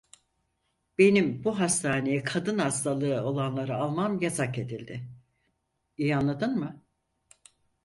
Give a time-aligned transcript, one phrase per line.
[0.97, 5.09] Benim bu hastaneye kadın hastalığı olanları almam yasak edildi.
[5.97, 6.83] İyi anladın mı?